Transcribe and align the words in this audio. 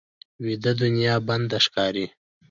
ویده 0.43 0.71
دنیا 0.81 1.15
بنده 1.27 1.57
ښکاري 1.65 2.05